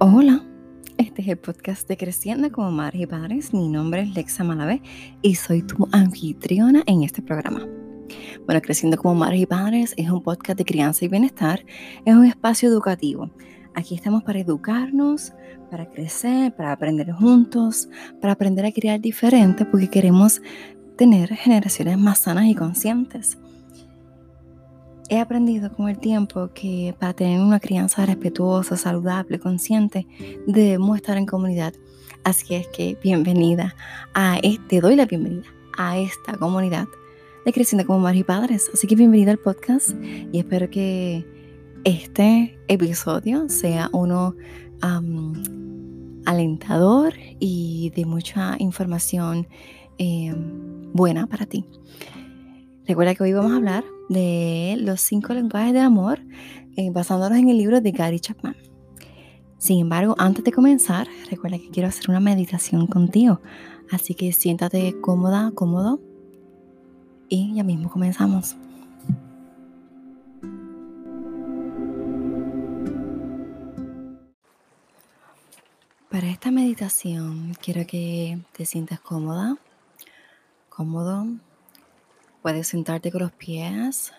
[0.00, 0.44] Hola,
[0.96, 3.52] este es el podcast de Creciendo como Madres y Padres.
[3.52, 4.80] Mi nombre es Lexa Malavé
[5.22, 7.66] y soy tu anfitriona en este programa.
[8.46, 11.66] Bueno, Creciendo como Madres y Padres es un podcast de crianza y bienestar,
[12.04, 13.32] es un espacio educativo.
[13.74, 15.32] Aquí estamos para educarnos,
[15.68, 17.88] para crecer, para aprender juntos,
[18.20, 20.40] para aprender a criar diferente, porque queremos
[20.96, 23.36] tener generaciones más sanas y conscientes.
[25.10, 30.06] He aprendido con el tiempo que para tener una crianza respetuosa, saludable, consciente,
[30.46, 31.72] debemos estar en comunidad.
[32.24, 33.74] Así es que bienvenida
[34.12, 35.46] a, te doy la bienvenida
[35.78, 36.88] a esta comunidad
[37.46, 38.70] de Creciendo como Madres y Padres.
[38.74, 39.92] Así que bienvenida al podcast
[40.30, 41.24] y espero que
[41.84, 44.34] este episodio sea uno
[46.26, 49.48] alentador y de mucha información
[49.96, 50.34] eh,
[50.92, 51.64] buena para ti.
[52.86, 56.20] Recuerda que hoy vamos a hablar de los cinco lenguajes del amor
[56.76, 58.56] eh, basándonos en el libro de Gary Chapman.
[59.58, 63.40] Sin embargo, antes de comenzar, recuerda que quiero hacer una meditación contigo.
[63.90, 66.00] Así que siéntate cómoda, cómodo.
[67.28, 68.56] Y ya mismo comenzamos.
[76.08, 79.58] Para esta meditación quiero que te sientas cómoda,
[80.68, 81.26] cómodo,
[82.48, 84.10] Puedes sentarte con los pies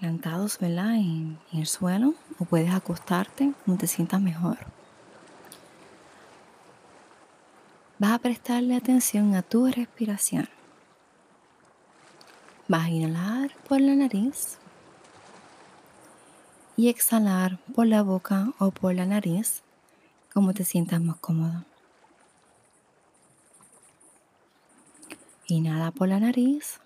[0.00, 0.96] plantados, ¿verdad?
[0.96, 4.58] En, el suelo o puedes acostarte como te sientas mejor.
[8.00, 10.48] Vas a prestarle atención a tu respiración.
[12.66, 14.58] Vas a inhalar por la nariz
[16.76, 19.62] y exhalar por la boca o por la nariz
[20.34, 21.67] como te sientas más cómodo.
[25.50, 26.78] Inhala por la nariz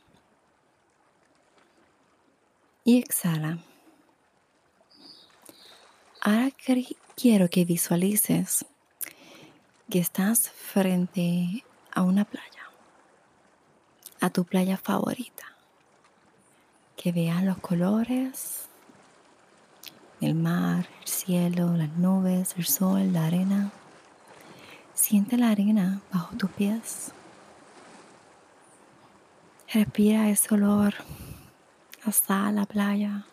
[2.84, 3.58] y exhala.
[6.20, 6.50] Ahora
[7.16, 8.64] quiero que visualices
[9.90, 12.70] que estás frente a una playa,
[14.20, 15.56] a tu playa favorita.
[16.96, 18.68] Que veas los colores,
[20.20, 23.72] el mar, el cielo, las nubes, el sol, la arena.
[24.94, 27.12] Siente la arena bajo tus pies.
[29.72, 30.92] Respira ese olor
[32.04, 33.24] hasta la playa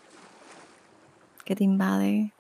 [1.44, 2.32] que te invade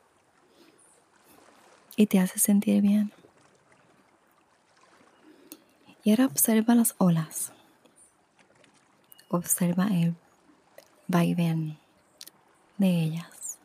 [1.97, 3.11] y te hace sentir bien.
[6.05, 7.51] Y ahora observa las olas.
[9.27, 10.15] Observa el
[11.09, 11.77] vaivén
[12.77, 13.57] de ellas.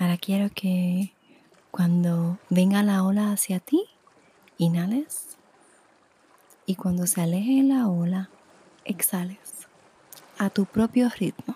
[0.00, 1.12] Ahora quiero que
[1.70, 3.84] cuando venga la ola hacia ti,
[4.58, 5.36] inhales
[6.66, 8.28] y cuando se aleje la ola,
[8.84, 9.38] exhales
[10.36, 11.54] a tu propio ritmo.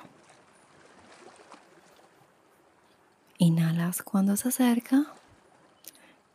[3.39, 5.07] Inhalas cuando se acerca,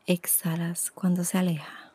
[0.06, 1.92] exhalas cuando se aleja.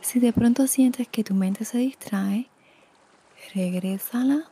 [0.00, 2.51] Si de pronto sientes que tu mente se distrae,
[3.54, 4.48] regrésala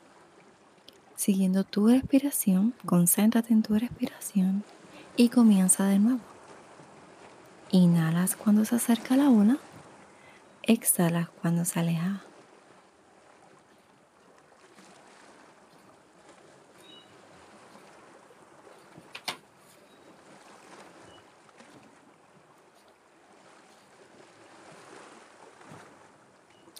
[1.20, 4.64] siguiendo tu respiración, concéntrate en tu respiración
[5.16, 6.20] y comienza de nuevo.
[7.70, 9.58] Inhalas cuando se acerca la ola,
[10.62, 12.22] exhalas cuando se aleja.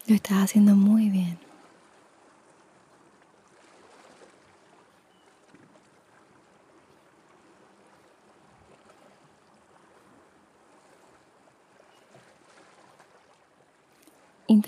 [0.06, 1.49] Lo estás haciendo muy bien.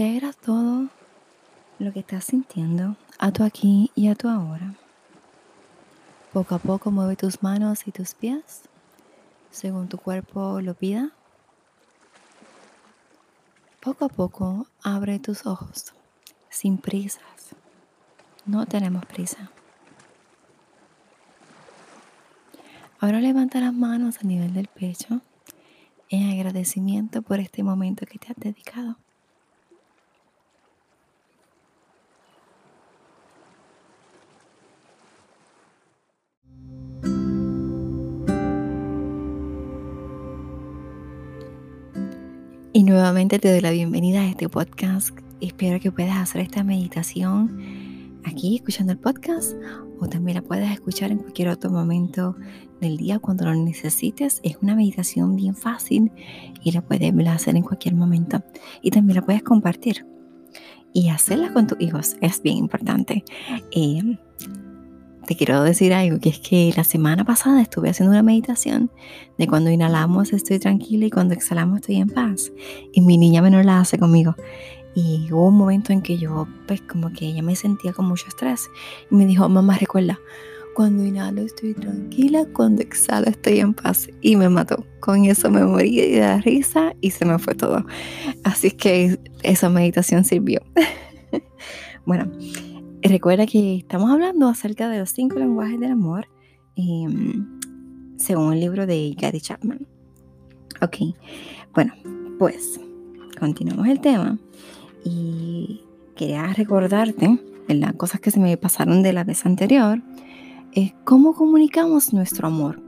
[0.03, 0.89] Integra todo
[1.79, 4.75] lo que estás sintiendo a tu aquí y a tu ahora.
[6.33, 8.63] Poco a poco mueve tus manos y tus pies
[9.53, 11.13] según tu cuerpo lo pida.
[13.79, 15.95] Poco a poco abre tus ojos
[16.51, 17.55] sin prisas.
[18.45, 19.53] No tenemos prisa.
[22.99, 25.21] Ahora levanta las manos a nivel del pecho
[26.09, 28.97] en agradecimiento por este momento que te has dedicado.
[42.93, 45.17] Nuevamente te doy la bienvenida a este podcast.
[45.41, 49.55] Espero que puedas hacer esta meditación aquí escuchando el podcast
[49.99, 52.37] o también la puedas escuchar en cualquier otro momento
[52.83, 54.41] del día cuando lo necesites.
[54.45, 56.13] Es una meditación bien fácil
[56.63, 58.43] y la puedes hacer en cualquier momento.
[58.83, 60.07] Y también la puedes compartir.
[60.93, 63.25] Y hacerla con tus hijos es bien importante.
[63.71, 64.19] Eh,
[65.27, 68.91] te quiero decir algo, que es que la semana pasada estuve haciendo una meditación
[69.39, 72.53] de cuando inhalamos estoy tranquila y cuando exhalamos estoy en paz.
[72.93, 74.35] Y mi niña menor la hace conmigo.
[74.95, 78.27] Y hubo un momento en que yo, pues como que ella me sentía con mucho
[78.29, 78.69] estrés.
[79.11, 80.19] Y me dijo, mamá, recuerda,
[80.75, 84.09] cuando inhalo estoy tranquila, cuando exhalo estoy en paz.
[84.21, 84.85] Y me mató.
[85.01, 87.85] Con eso me morí de la risa y se me fue todo.
[88.45, 90.61] Así que esa meditación sirvió.
[92.05, 92.31] bueno,
[93.03, 96.29] recuerda que estamos hablando acerca de los cinco lenguajes del amor,
[96.77, 97.59] em,
[98.17, 99.87] según el libro de Gary Chapman.
[100.81, 100.97] Ok,
[101.75, 101.93] bueno,
[102.39, 102.81] pues
[103.39, 104.39] continuamos el tema
[105.05, 105.83] y
[106.17, 107.39] quería recordarte
[107.69, 110.03] las cosas que se me pasaron de la vez anterior
[110.73, 112.83] es cómo comunicamos nuestro amor.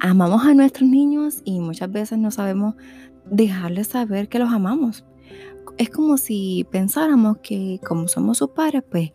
[0.00, 2.74] Amamos a nuestros niños y muchas veces no sabemos
[3.26, 5.04] dejarles saber que los amamos.
[5.78, 9.12] Es como si pensáramos que como somos sus padres, pues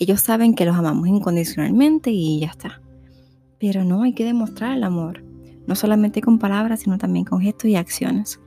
[0.00, 2.80] ellos saben que los amamos incondicionalmente y ya está.
[3.58, 5.22] Pero no, hay que demostrar el amor,
[5.66, 8.40] no solamente con palabras, sino también con gestos y acciones.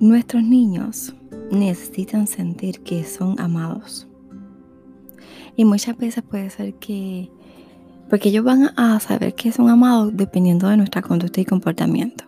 [0.00, 1.14] nuestros niños
[1.50, 4.06] necesitan sentir que son amados.
[5.56, 7.30] Y muchas veces puede ser que,
[8.10, 12.24] porque ellos van a saber que son amados dependiendo de nuestra conducta y comportamiento.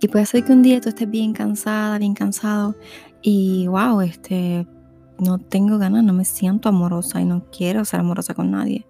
[0.00, 2.76] Y puede ser que un día tú estés bien cansada, bien cansado
[3.22, 4.66] y wow, este,
[5.18, 8.86] no tengo ganas, no me siento amorosa y no quiero ser amorosa con nadie.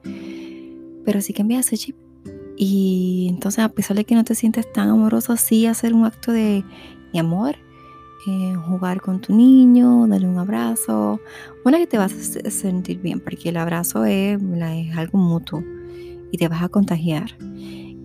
[1.05, 1.97] Pero sí que envía ese chip.
[2.59, 6.33] Y entonces a pesar de que no te sientes tan amoroso, sí hacer un acto
[6.33, 6.65] de,
[7.13, 7.57] de amor
[8.67, 11.21] jugar con tu niño, darle un abrazo.
[11.65, 15.63] Una que te vas a sentir bien, porque el abrazo es, es algo mutuo
[16.33, 17.37] y te vas a contagiar.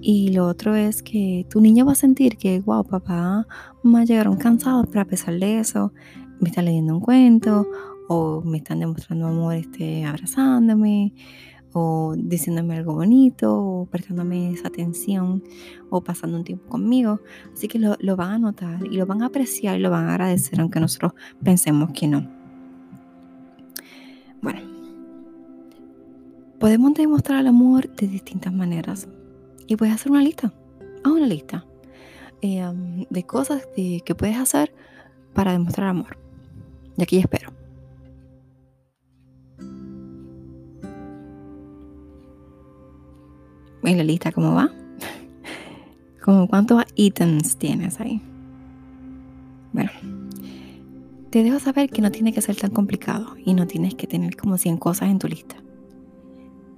[0.02, 3.48] Y lo otro es que tu niño va a sentir que, wow, papá,
[3.84, 5.94] mamá llegaron cansados, pero a pesar de eso,
[6.40, 7.68] me están leyendo un cuento
[8.08, 11.14] o me están demostrando amor este, abrazándome
[11.74, 15.44] o diciéndome algo bonito, o prestándome esa atención,
[15.90, 17.22] o pasando un tiempo conmigo.
[17.54, 20.08] Así que lo, lo, van a notar y lo van a apreciar y lo van
[20.08, 21.14] a agradecer, aunque nosotros
[21.44, 22.28] pensemos que no.
[24.42, 24.62] Bueno,
[26.60, 29.08] podemos demostrar el amor de distintas maneras.
[29.72, 30.52] Y puedes hacer una lista,
[31.02, 31.64] haz una lista
[32.42, 32.62] eh,
[33.10, 34.76] de cosas que puedes hacer
[35.34, 36.18] para demostrar amor.
[36.98, 37.54] Y aquí espero.
[43.84, 44.74] en la lista cómo va.
[46.26, 48.22] Como cuántos ítems tienes ahí.
[49.72, 49.92] Bueno,
[51.30, 54.36] te dejo saber que no tiene que ser tan complicado y no tienes que tener
[54.36, 55.56] como 100 cosas en tu lista.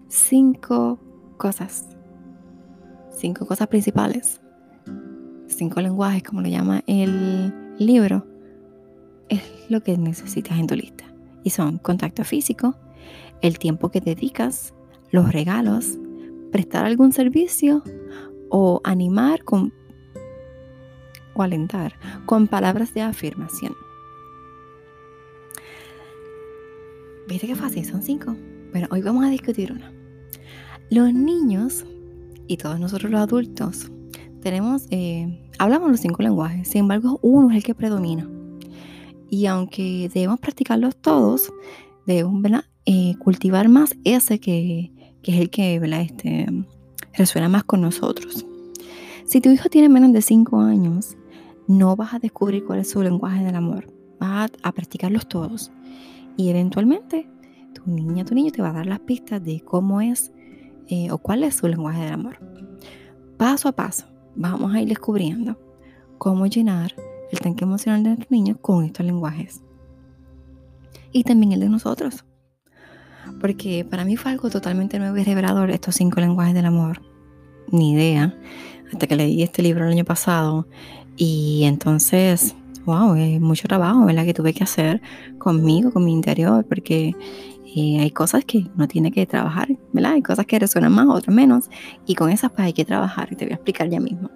[0.09, 0.99] Cinco
[1.37, 1.92] cosas.
[3.23, 4.41] Cinco cosas principales.
[5.47, 8.27] Cinco lenguajes, como lo llama el libro,
[9.29, 11.05] es lo que necesitas en tu lista.
[11.41, 12.75] Y son contacto físico,
[13.41, 14.73] el tiempo que dedicas,
[15.11, 15.97] los regalos,
[16.51, 17.81] prestar algún servicio
[18.49, 19.73] o animar con,
[21.33, 21.93] o alentar
[22.25, 23.73] con palabras de afirmación.
[27.29, 27.85] ¿Viste qué fácil?
[27.85, 28.35] Son cinco.
[28.71, 29.93] Bueno, hoy vamos a discutir una.
[30.89, 31.85] Los niños
[32.47, 33.91] y todos nosotros los adultos
[34.41, 38.29] tenemos, eh, hablamos los cinco lenguajes, sin embargo uno es el que predomina.
[39.29, 41.51] Y aunque debemos practicarlos todos,
[42.05, 42.43] debemos
[42.85, 44.91] eh, cultivar más ese que,
[45.23, 46.45] que es el que Este,
[47.13, 48.45] resuena más con nosotros.
[49.25, 51.15] Si tu hijo tiene menos de 5 años,
[51.67, 53.87] no vas a descubrir cuál es su lenguaje del amor.
[54.19, 55.71] Vas a, practicarlos todos.
[56.35, 57.27] Y eventualmente
[57.73, 60.31] tu niña, tu niño te va a dar las pistas de cómo es
[60.87, 62.37] eh, o cuál es su lenguaje del amor.
[63.37, 65.57] Paso a paso, vamos a ir descubriendo
[66.17, 66.93] cómo llenar
[67.31, 69.61] el tanque emocional de nuestro niño con estos lenguajes.
[71.11, 72.25] Y también el de nosotros
[73.39, 77.01] porque para mí fue algo totalmente nuevo y revelador estos cinco lenguajes del amor.
[77.71, 78.37] Ni idea,
[78.91, 80.67] hasta que leí este libro el año pasado
[81.15, 84.25] y entonces, wow, es mucho trabajo, ¿verdad?
[84.25, 85.01] Que tuve que hacer
[85.39, 87.15] conmigo, con mi interior, porque
[87.75, 90.13] eh, hay cosas que uno tiene que trabajar, ¿verdad?
[90.13, 91.69] Hay cosas que resuenan más, otras menos,
[92.05, 94.29] y con esas pues hay que trabajar, te voy a explicar ya mismo.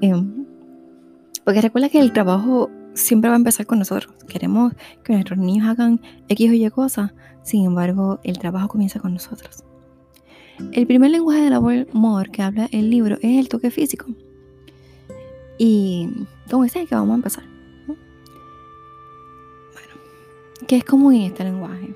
[0.00, 0.46] Em,
[1.44, 4.14] porque recuerda que el trabajo siempre va a empezar con nosotros.
[4.26, 7.12] Queremos que nuestros niños hagan X o Y cosas,
[7.42, 9.64] sin embargo, el trabajo comienza con nosotros.
[10.72, 14.06] El primer lenguaje del amor que habla el libro es el toque físico.
[15.58, 16.08] Y
[16.50, 17.44] con ese es que vamos a empezar.
[17.86, 17.98] Bueno,
[20.66, 21.94] ¿qué es común en este lenguaje?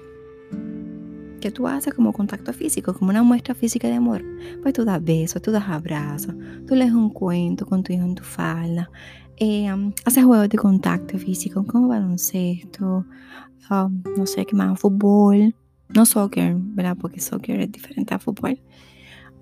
[1.38, 4.24] Que tú haces como contacto físico, como una muestra física de amor.
[4.62, 6.34] Pues tú das besos, tú das abrazos,
[6.66, 8.90] tú lees un cuento con tu hijo en tu falda,
[9.36, 9.68] eh,
[10.04, 13.06] haces juegos de contacto físico como baloncesto,
[13.70, 15.54] no sé qué más, fútbol,
[15.94, 16.96] no soccer, ¿verdad?
[17.00, 18.60] Porque soccer es diferente a fútbol.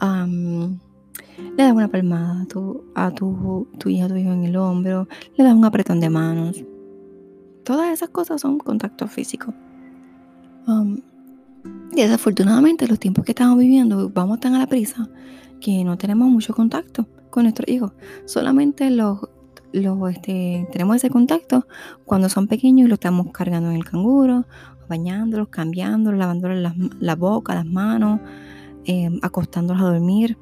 [0.00, 5.44] le das una palmada a tu, a tu, hija, tu hijo en el hombro, le
[5.44, 6.62] das un apretón de manos.
[7.64, 9.54] Todas esas cosas son contacto físico.
[11.92, 15.08] Desafortunadamente, los tiempos que estamos viviendo, vamos tan a la prisa
[15.61, 17.92] que no tenemos mucho contacto con nuestros hijos.
[18.26, 19.20] Solamente los,
[19.73, 21.66] este, tenemos ese contacto
[22.04, 24.46] cuando son pequeños y los estamos cargando en el canguro,
[24.88, 28.20] bañándolos, cambiándolos, lavándoles la, boca, las manos,
[28.85, 30.38] eh, acostándolos a dormir.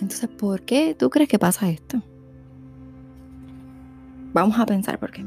[0.00, 2.02] Entonces, ¿por qué tú crees que pasa esto?
[4.32, 5.24] Vamos a pensar por qué.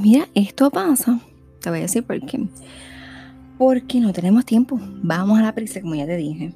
[0.00, 1.20] Mira, esto pasa,
[1.60, 2.48] te voy a decir por qué.
[3.58, 4.80] Porque no tenemos tiempo.
[5.02, 6.54] Vamos a la prisa, como ya te dije.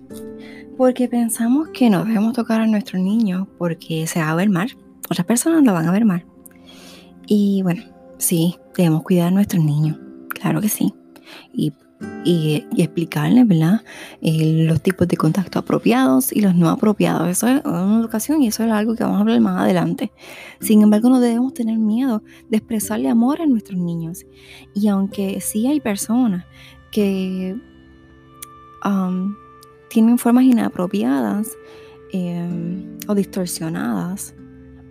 [0.79, 4.75] Porque pensamos que no debemos tocar a nuestros niños porque se va a ver mal.
[5.11, 6.25] Otras personas lo van a ver mal.
[7.27, 7.83] Y bueno,
[8.17, 9.99] sí, debemos cuidar a nuestros niños.
[10.31, 10.95] Claro que sí.
[11.53, 11.75] Y
[12.25, 13.83] y, explicarles, ¿verdad?
[14.23, 17.29] Eh, los tipos de contacto apropiados y los no apropiados.
[17.29, 20.11] Eso es una educación y eso es algo que vamos a hablar más adelante.
[20.61, 24.25] Sin embargo, no debemos tener miedo de expresarle amor a nuestros niños.
[24.75, 26.45] Y aunque sí hay personas
[26.91, 27.57] que
[28.85, 29.35] um,
[29.89, 31.49] tienen formas inapropiadas
[32.13, 34.35] em, o distorsionadas,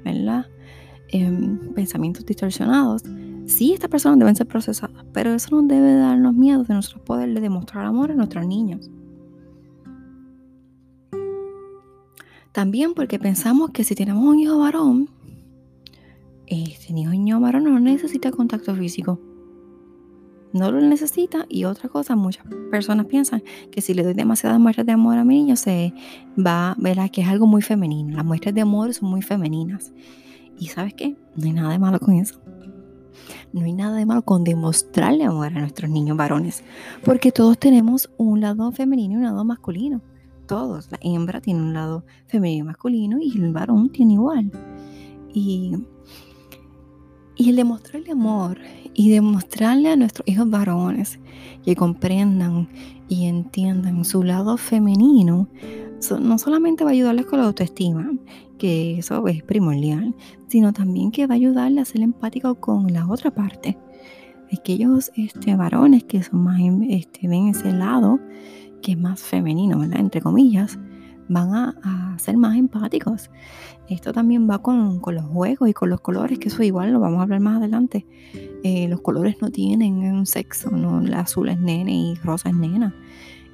[0.04, 0.48] ¿verdad?
[1.10, 3.04] Em, pensamientos distorsionados,
[3.46, 7.42] Sí, estas personas deben ser procesadas, pero eso no debe darnos miedo de nosotros poderle
[7.42, 8.90] demostrar amor a nuestros niños.
[12.54, 15.10] También porque pensamos que si tenemos un hijo varón,
[16.46, 19.20] este niño varón no necesita contacto físico.
[20.54, 24.86] No lo necesita y otra cosa, muchas personas piensan que si le doy demasiadas muestras
[24.86, 25.96] de amor a mi niño se
[26.38, 28.16] va a ver que es algo muy femenino.
[28.16, 29.92] Las muestras de amor son muy femeninas.
[30.60, 32.40] Y sabes qué, no hay nada de malo con eso.
[33.52, 36.64] No hay nada de malo con demostrarle amor a nuestros niños varones,
[37.04, 40.02] porque todos tenemos un lado femenino y un lado masculino.
[40.48, 44.52] Todos, la hembra tiene un lado femenino y masculino y el varón tiene igual.
[45.34, 45.76] Y,
[47.36, 48.60] y el demostrarle amor
[48.94, 51.20] y demostrarle a nuestros hijos varones
[51.64, 52.70] que comprendan
[53.10, 55.48] y entiendan su lado femenino,
[56.20, 58.12] no solamente va a ayudarles con la autoestima,
[58.58, 60.16] que eso es primordial,
[60.48, 63.78] sino también que va a ayudarle a ser empático con la otra parte.
[64.52, 66.60] Aquellos este, varones que son más,
[66.90, 68.20] este, ven ese lado
[68.82, 70.02] que es más femenino, ¿verdad?
[70.02, 70.78] Entre comillas,
[71.28, 73.30] van a, ser más empáticos.
[73.90, 77.20] Esto también va con, los juegos y con los colores, que eso igual lo vamos
[77.20, 78.06] a hablar más adelante.
[78.64, 81.02] Eh, los colores no tienen un sexo, ¿no?
[81.02, 82.96] El azul es nene y rosa es nena.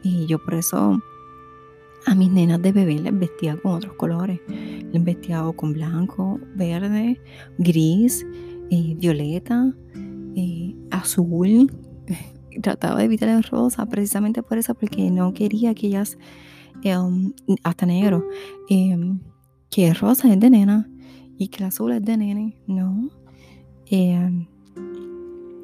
[0.03, 1.01] Y yo por eso
[2.05, 4.39] a mis nenas de bebé les vestía con otros colores.
[4.47, 7.19] Les vestía con blanco, verde,
[7.57, 8.25] gris,
[8.69, 9.73] eh, violeta,
[10.35, 11.71] eh, azul.
[12.61, 16.17] Trataba de evitar el rosa precisamente por eso, porque no quería que ellas,
[16.83, 17.33] em,
[17.63, 18.27] hasta negro,
[18.69, 19.19] em,
[19.69, 20.89] que el rosa es de nena
[21.37, 22.55] y que el azul es de nene.
[22.67, 23.09] No.
[23.87, 24.47] Em,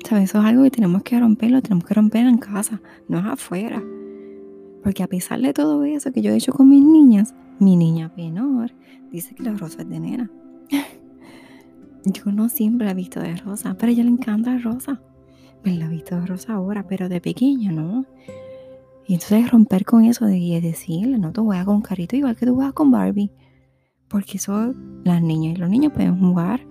[0.08, 0.30] ¿Sabes?
[0.30, 3.84] Eso es algo que tenemos que romperlo, tenemos que romper en casa, no es afuera.
[4.84, 8.12] Porque a pesar de todo eso que yo he hecho con mis niñas, mi niña
[8.16, 8.72] menor
[9.12, 10.30] dice que la rosa es de nena.
[12.06, 15.02] yo no siempre la he visto de rosa, pero a ella le encanta la rosa.
[15.64, 18.06] Me la he visto de rosa ahora, pero de pequeña, ¿no?
[19.08, 22.54] Y entonces romper con eso de decirle, no, tú juegas con carrito igual que tú
[22.54, 23.32] juegas con Barbie.
[24.08, 26.62] Porque eso, las niñas y los niños pueden jugar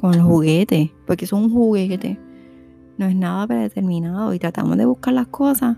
[0.00, 2.18] con los juguetes, porque son un juguete.
[2.96, 5.76] No es nada predeterminado y tratamos de buscar las cosas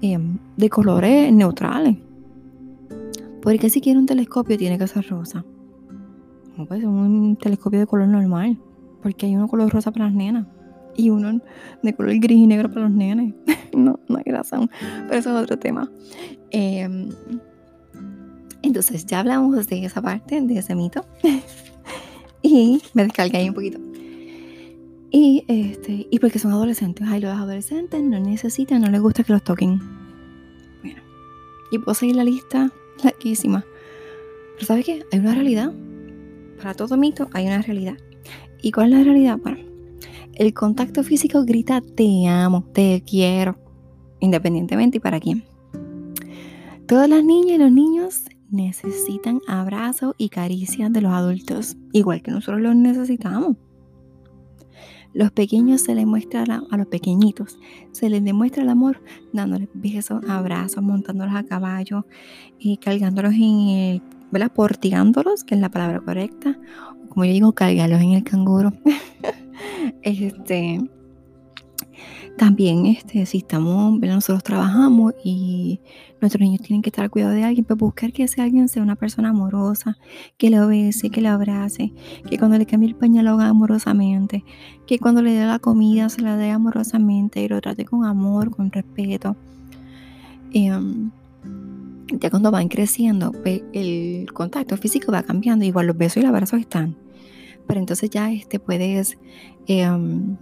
[0.00, 1.96] Em, de colores neutrales.
[3.42, 5.44] Porque si quiere un telescopio tiene que ser rosa.
[6.56, 8.58] No puede ser un telescopio de color normal.
[9.02, 10.46] Porque hay uno color rosa para las nenas.
[10.96, 11.40] Y uno
[11.82, 13.34] de color gris y negro para los nenes.
[13.76, 14.70] no, no hay razón.
[15.08, 15.90] Pero eso es otro tema.
[16.50, 17.08] Em,
[18.62, 21.04] entonces ya hablamos de esa parte, de ese mito.
[22.42, 23.78] y me descargué ahí un poquito.
[25.10, 27.06] Y, este, y porque son adolescentes.
[27.08, 29.80] Ay, los adolescentes no necesitan, no les gusta que los toquen.
[30.82, 31.00] Bueno,
[31.70, 32.70] y puedo seguir la lista
[33.02, 33.64] larguísima.
[34.54, 35.04] Pero ¿sabes qué?
[35.12, 35.72] Hay una realidad.
[36.58, 37.96] Para todo mito hay una realidad.
[38.60, 39.38] ¿Y cuál es la realidad?
[39.42, 39.60] Bueno,
[40.34, 43.56] el contacto físico grita te amo, te quiero,
[44.20, 45.44] independientemente y para quién.
[46.86, 52.30] Todas las niñas y los niños necesitan abrazos y caricias de los adultos, igual que
[52.30, 53.56] nosotros los necesitamos.
[55.14, 57.58] Los pequeños se les muestra a los pequeñitos,
[57.92, 59.02] se les demuestra el amor
[59.32, 62.06] dándoles besos, abrazos, montándolos a caballo
[62.58, 64.52] y cargándolos en el, ¿verdad?
[64.52, 66.58] Portigándolos, que es la palabra correcta,
[67.08, 68.72] como yo digo, cargarlos en el canguro.
[70.02, 70.80] este,
[72.38, 75.80] también, este, si estamos, nosotros trabajamos y
[76.20, 78.82] nuestros niños tienen que estar al cuidado de alguien, pues buscar que ese alguien sea
[78.82, 79.98] una persona amorosa,
[80.38, 81.92] que le obedece, que le abrace,
[82.28, 84.44] que cuando le cambie el pañal lo haga amorosamente,
[84.86, 88.50] que cuando le dé la comida se la dé amorosamente y lo trate con amor,
[88.50, 89.36] con respeto.
[90.52, 91.10] Em,
[92.12, 96.30] ya cuando van creciendo, pues, el contacto físico va cambiando, igual los besos y los
[96.30, 96.96] abrazos están.
[97.66, 99.18] Pero entonces ya este puedes
[99.66, 100.36] em,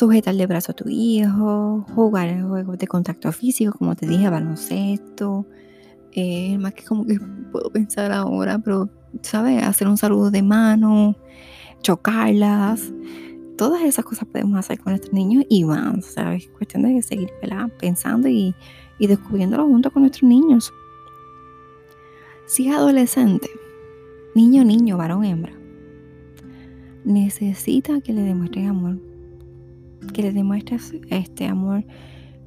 [0.00, 5.46] sujetarle el brazo a tu hijo, jugar juegos de contacto físico, como te dije, baloncesto.
[6.12, 7.20] Eh, más que como que
[7.52, 8.88] puedo pensar ahora, pero,
[9.20, 9.62] ¿sabes?
[9.62, 11.16] Hacer un saludo de mano,
[11.82, 12.92] chocarlas.
[13.58, 16.48] Todas esas cosas podemos hacer con nuestros niños y van, ¿sabes?
[16.56, 17.28] Cuestión de seguir
[17.78, 18.54] pensando y,
[18.98, 20.72] y descubriéndolo junto con nuestros niños.
[22.46, 23.50] Si es adolescente,
[24.34, 25.52] niño, niño, varón, hembra,
[27.04, 29.09] necesita que le demuestres amor
[30.12, 31.84] que le demuestres este amor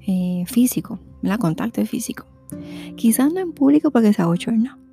[0.07, 2.25] eh, físico, la contacto físico.
[2.95, 4.83] Quizás no en público porque se no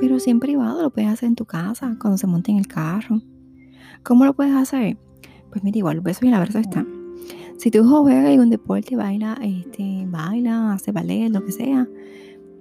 [0.00, 2.66] pero si en privado lo puedes hacer en tu casa, cuando se monte en el
[2.66, 3.20] carro.
[4.02, 4.96] ¿Cómo lo puedes hacer?
[5.50, 6.86] Pues mira, igual los besos y la verdad están.
[7.58, 11.88] Si tu hijo juega algún deporte, baila, este, baila, hace ballet, lo que sea,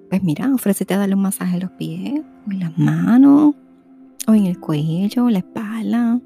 [0.10, 3.54] pues mira, ofrécete a darle un masaje en los pies, o en las manos,
[4.28, 6.20] o en el cuello, o la espalda.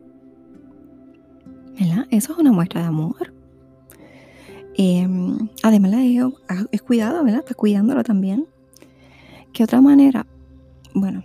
[2.12, 3.34] Eso es una muestra de amor.
[4.76, 6.34] Em, además, le digo,
[6.72, 7.40] es cuidado, ¿verdad?
[7.40, 8.48] Está cuidándolo también.
[9.54, 10.28] ¿Qué otra manera?
[10.94, 11.24] Bueno,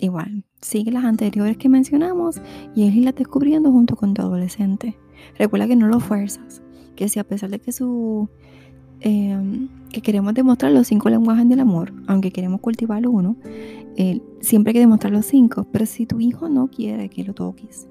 [0.00, 2.40] igual, sigue las anteriores que mencionamos
[2.74, 4.96] y es irlas descubriendo junto con tu adolescente.
[5.38, 6.62] Recuerda que no lo fuerzas,
[6.94, 8.28] que si a pesar de que su
[9.00, 13.36] em, que queremos demostrar los cinco lenguajes del amor, aunque queremos cultivar uno,
[14.40, 15.66] siempre hay que demostrar los cinco.
[15.72, 17.88] Pero si tu hijo no quiere que lo toques,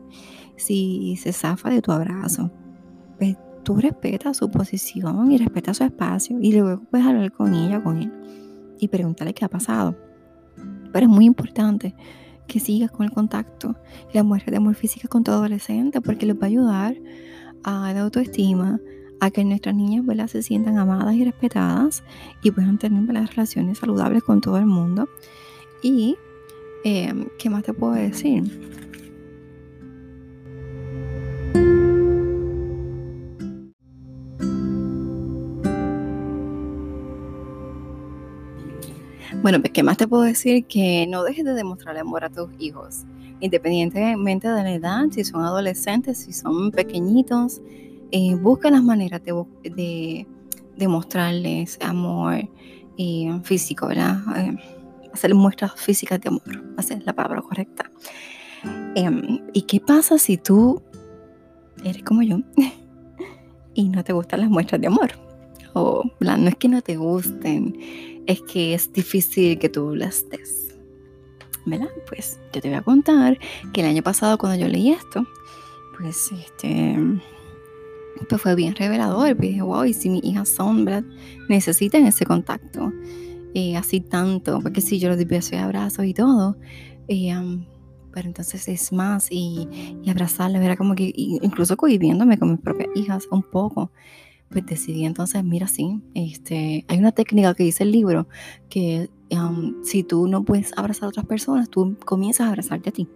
[0.57, 2.51] si se zafa de tu abrazo,
[3.17, 7.83] pues tú respetas su posición y respetas su espacio y luego puedes hablar con ella
[7.83, 8.13] con él
[8.79, 9.95] y preguntarle qué ha pasado.
[10.91, 11.95] Pero es muy importante
[12.47, 13.75] que sigas con el contacto
[14.13, 16.95] la muestra de amor física con tu adolescente porque les va a ayudar
[17.63, 18.79] a la autoestima,
[19.19, 22.03] a que nuestras niñas se sientan amadas y respetadas
[22.43, 25.09] y puedan tener relaciones saludables con todo el mundo.
[25.81, 26.15] Y,
[26.83, 28.43] eh, ¿qué más te puedo decir?
[39.45, 40.65] Bueno, pues, ¿qué más te puedo decir?
[40.65, 43.03] Que no dejes de demostrarle amor a tus hijos,
[43.41, 47.61] independientemente de la edad, si son adolescentes, si son pequeñitos,
[48.09, 50.25] eh, busca las maneras de,
[50.75, 52.49] demostrarles amor
[52.97, 54.17] eh, físico, ¿verdad?
[54.35, 54.57] Eh,
[55.13, 56.41] hacer muestras físicas de amor,
[56.79, 57.91] es la palabra correcta.
[58.95, 60.81] Em, ¿Y qué pasa si tú
[61.83, 62.39] eres como yo
[63.75, 65.11] y no te gustan las muestras de amor?
[65.73, 67.77] O no es que no te gusten,
[68.27, 70.75] es que es difícil que tú las des.
[71.65, 71.89] ¿Verdad?
[72.07, 73.39] Pues yo te voy a contar
[73.73, 75.25] que el año pasado cuando yo leí esto,
[75.97, 76.95] pues este
[78.29, 79.35] pues fue bien revelador.
[79.35, 81.03] Pues dije, wow, y si mis hijas son, ¿verdad?
[81.49, 82.91] Necesitan ese contacto.
[83.53, 86.57] Eh, así tanto, porque si yo los di besos y abrazos y todo,
[87.07, 87.33] eh,
[88.13, 89.69] pero entonces es más y,
[90.03, 93.91] y abrazarles, era como que incluso conviviéndome con mis propias hijas un poco
[94.49, 98.27] pues decidí entonces, mira, sí, este, hay una técnica que dice el libro
[98.69, 99.09] que
[99.83, 103.07] si tú no puedes abrazar a otras personas, tú comienzas a abrazarte a ti.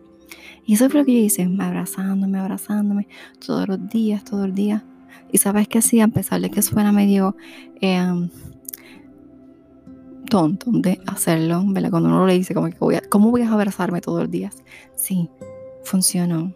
[0.65, 3.07] Y eso fue lo que yo hice, abrazándome, abrazándome,
[3.45, 4.83] todos los días, todo el día.
[5.31, 7.35] Y sabes que sí, a pesar de que suena medio
[7.81, 8.29] em,
[10.29, 11.91] tonto de hacerlo, ¿verdad?
[11.91, 14.63] Cuando uno le dice, como que voy a, ¿cómo voy a abrazarme todos los días?
[14.95, 15.29] Sí,
[15.83, 16.53] funcionó.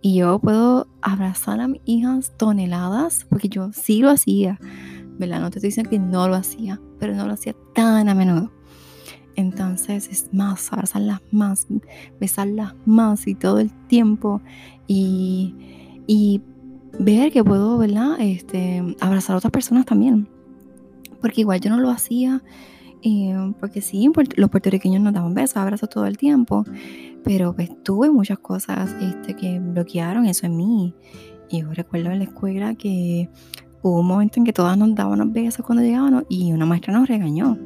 [0.00, 4.58] Y yo puedo abrazar a mis hijas toneladas, porque yo sí lo hacía,
[5.18, 5.40] ¿verdad?
[5.40, 8.50] No te estoy diciendo que no lo hacía, pero no lo hacía tan a menudo.
[9.36, 11.66] Entonces es más, abrazarlas más,
[12.20, 14.42] besarlas más y todo el tiempo.
[14.86, 15.54] Y,
[16.06, 16.42] y
[16.98, 18.16] ver que puedo, ¿verdad?
[18.20, 20.28] Este, abrazar a otras personas también.
[21.20, 22.42] Porque igual yo no lo hacía,
[23.02, 26.64] eh, porque sí, los puertorriqueños nos daban besos, abrazos todo el tiempo.
[27.24, 30.94] Pero pues tuve muchas cosas este, que bloquearon eso en mí.
[31.50, 33.28] Y yo recuerdo en la escuela que
[33.82, 37.08] hubo un momento en que todas nos dábamos besos cuando llegábamos y una maestra nos
[37.08, 37.58] regañó.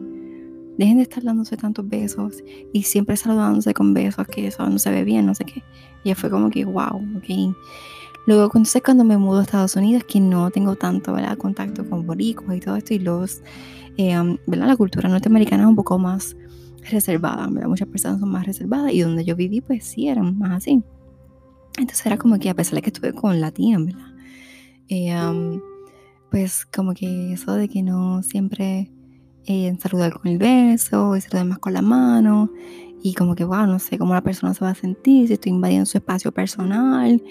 [0.78, 4.90] dejen de estar dándose tantos besos y siempre saludándose con besos, que eso no se
[4.90, 5.62] ve bien, no sé qué.
[6.04, 7.54] Y fue como que, wow, ok.
[8.26, 12.56] Luego, entonces cuando me mudo a Estados Unidos, que no tengo tanto contacto con boricos
[12.56, 13.40] y todo esto, y los,
[13.96, 14.66] eh, ¿verdad?
[14.66, 16.36] la cultura norteamericana es un poco más
[16.90, 17.68] reservada, ¿verdad?
[17.68, 20.82] muchas personas son más reservadas, y donde yo viví, pues sí, eran más así.
[21.78, 24.14] Entonces era como que a pesar de que estuve con ¿verdad?
[24.88, 25.60] Eh, um,
[26.30, 28.90] pues como que eso de que no siempre
[29.46, 32.50] eh, saludar con el beso y saludar más con la mano
[33.02, 35.52] y como que, wow, no sé cómo la persona se va a sentir, si estoy
[35.52, 37.22] invadiendo su espacio personal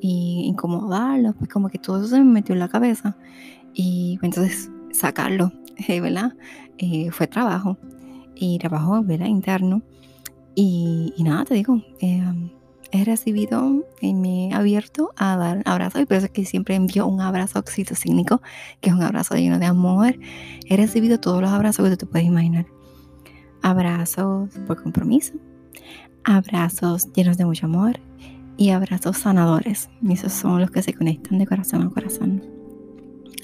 [0.00, 3.16] y incomodarlo, pues como que todo eso se me metió en la cabeza
[3.72, 5.52] y entonces sacarlo,
[6.00, 6.34] ¿verdad?
[6.78, 7.78] Eh, fue trabajo
[8.34, 9.26] y trabajo, ¿verdad?
[9.26, 9.82] Interno
[10.54, 12.22] y, nada, te digo, eh,
[12.90, 16.74] he recibido y me he abierto a dar abrazos y por eso es que siempre
[16.74, 18.42] envío un abrazo oxitocínico,
[18.80, 20.18] que es un abrazo lleno de amor.
[20.68, 22.66] He recibido todos los abrazos que tú te puedes imaginar.
[23.62, 25.34] Abrazos por compromiso,
[26.24, 27.98] abrazos llenos de mucho amor
[28.58, 29.88] y abrazos sanadores.
[30.02, 32.44] Y esos son los que se conectan de corazón a corazón.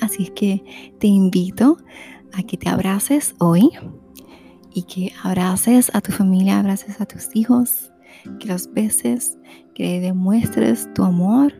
[0.00, 0.62] Así es que
[0.98, 1.78] te invito
[2.32, 3.70] a que te abraces hoy
[4.72, 7.92] y que abraces a tu familia, abraces a tus hijos,
[8.38, 9.38] que los beses,
[9.74, 11.52] que demuestres tu amor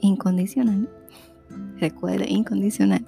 [0.00, 0.88] incondicional.
[1.78, 3.04] Recuerda, incondicional.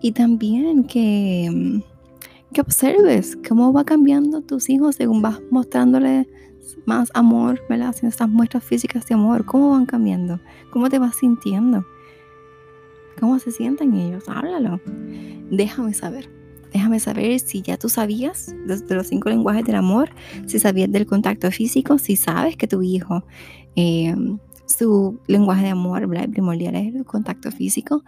[0.00, 1.82] Y también que,
[2.52, 6.26] que observes cómo va cambiando tus hijos según vas mostrándoles
[6.86, 7.88] más amor, ¿verdad?
[7.88, 9.44] Haciendo estas muestras físicas de amor.
[9.44, 10.40] ¿Cómo van cambiando?
[10.70, 11.84] ¿Cómo te vas sintiendo?
[13.22, 14.24] ¿Cómo se sienten ellos?
[14.26, 14.80] Háblalo.
[15.48, 16.28] Déjame saber.
[16.72, 20.10] Déjame saber si ya tú sabías de los cinco lenguajes del amor,
[20.46, 23.22] si sabías del contacto físico, si sabes que tu hijo,
[23.76, 24.12] eh,
[24.66, 28.02] su lenguaje de amor primordial es el contacto físico,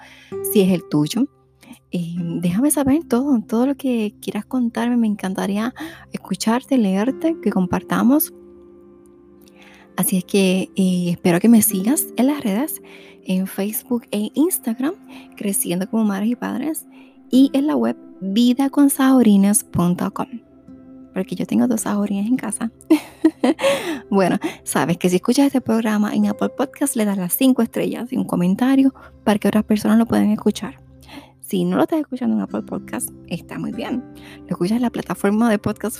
[0.52, 1.28] si es el tuyo.
[1.92, 4.96] Eh, déjame saber todo, todo lo que quieras contarme.
[4.96, 5.72] Me encantaría
[6.10, 8.34] escucharte, leerte, que compartamos.
[9.96, 12.82] Así es que eh, espero que me sigas en las redes,
[13.26, 14.94] en Facebook e Instagram,
[15.36, 16.86] creciendo como madres y padres,
[17.30, 20.26] y en la web vidaconsahorines.com.
[21.12, 22.72] Porque yo tengo dos sahorines en casa.
[24.10, 28.12] bueno, sabes que si escuchas este programa en Apple Podcast, le das las cinco estrellas
[28.12, 30.82] y un comentario para que otras personas lo puedan escuchar.
[31.40, 34.02] Si no lo estás escuchando en Apple Podcast, está muy bien.
[34.40, 35.98] Lo escuchas en la plataforma de podcast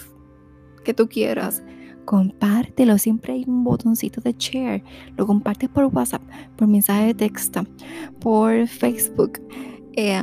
[0.84, 1.62] que tú quieras.
[2.04, 4.82] Compártelo, siempre hay un botoncito de share.
[5.16, 6.22] Lo compartes por WhatsApp,
[6.56, 7.64] por mensaje de texto,
[8.20, 9.40] por Facebook.
[9.94, 10.20] Eh,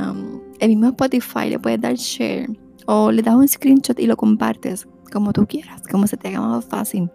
[0.59, 2.49] el mismo Spotify le puedes dar share
[2.85, 6.41] o le das un screenshot y lo compartes como tú quieras, como se te haga
[6.41, 7.09] más fácil.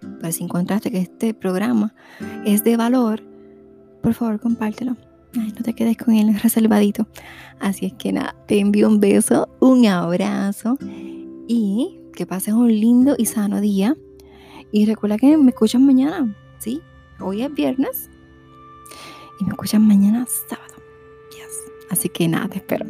[0.00, 1.94] Pero si encontraste que este programa
[2.44, 3.22] es de valor,
[4.02, 4.96] por favor compártelo.
[5.34, 7.06] no te quedes con él reservadito.
[7.60, 10.76] Así es que nada, te envío un beso, un abrazo
[11.48, 13.96] y que pases un lindo y sano día.
[14.70, 16.80] Y recuerda que me escuchas mañana, ¿sí?
[17.20, 18.08] Hoy es viernes
[19.38, 20.72] y me escuchas mañana sábado.
[21.92, 22.86] Así que nada, te espero.